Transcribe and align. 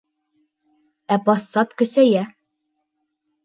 Ә 1.15 1.19
пассат 1.29 1.77
көсәйә. 1.85 2.27